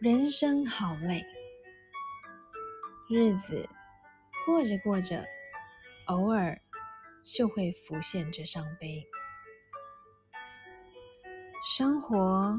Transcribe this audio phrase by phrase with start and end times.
[0.00, 1.26] 人生好累，
[3.10, 3.68] 日子
[4.46, 5.24] 过着过着，
[6.06, 6.56] 偶尔
[7.24, 9.04] 就会浮现着伤悲。
[11.64, 12.56] 生活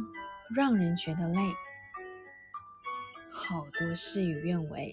[0.54, 1.40] 让人觉得累，
[3.32, 4.92] 好多事与愿违；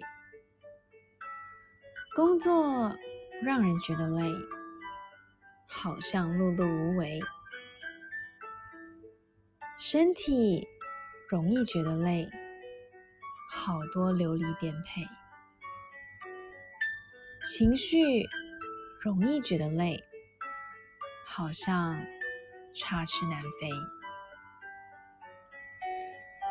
[2.14, 2.96] 工作
[3.42, 4.30] 让人觉得累，
[5.66, 7.18] 好像碌碌无为；
[9.76, 10.68] 身体。
[11.29, 12.30] 容易觉得累，
[13.51, 15.02] 好多流离颠沛；
[17.45, 18.24] 情绪
[19.01, 20.04] 容易觉得累，
[21.27, 22.01] 好像
[22.73, 23.68] 插翅难飞。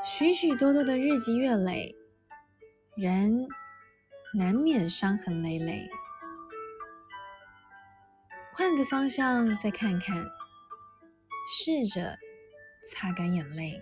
[0.03, 1.95] 许许多多的日积月累，
[2.97, 3.47] 人
[4.33, 5.87] 难免伤痕累累。
[8.53, 10.17] 换个方向再看看，
[11.47, 12.17] 试着
[12.89, 13.81] 擦干眼泪。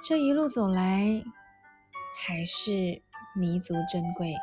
[0.00, 1.22] 这一路走来，
[2.16, 3.02] 还是
[3.34, 4.34] 弥足珍贵。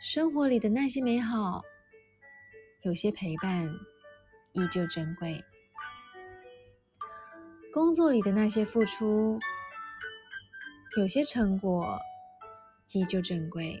[0.00, 1.62] 生活里的那些美好，
[2.82, 3.72] 有些陪伴
[4.52, 5.40] 依旧珍贵；
[7.72, 9.38] 工作里的那些付出，
[10.98, 11.98] 有些成果
[12.92, 13.80] 依旧珍贵；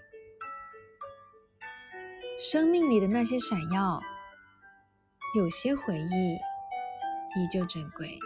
[2.38, 4.00] 生命里的那些闪耀，
[5.34, 6.34] 有些回忆
[7.38, 8.18] 依旧珍贵。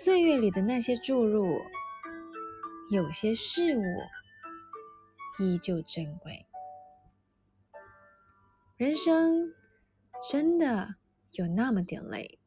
[0.00, 1.60] 岁月里的那些注入，
[2.88, 3.82] 有些事物
[5.40, 6.46] 依旧珍贵。
[8.76, 9.52] 人生
[10.30, 10.94] 真的
[11.32, 12.38] 有那么点累，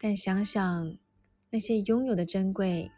[0.00, 0.96] 但想想
[1.50, 2.90] 那些拥有的珍贵，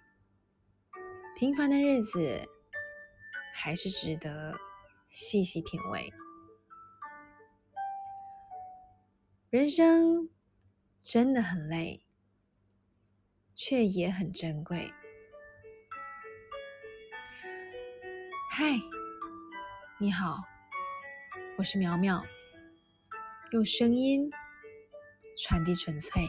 [1.36, 2.48] 平凡的日子
[3.52, 4.54] 还是值得
[5.10, 6.08] 细细品味。
[9.50, 10.30] 人生
[11.02, 12.04] 真的很累。
[13.60, 14.88] 却也很珍贵。
[18.52, 18.66] 嗨，
[19.98, 20.44] 你好，
[21.58, 22.24] 我是苗苗，
[23.50, 24.30] 用声音
[25.36, 26.22] 传递纯粹。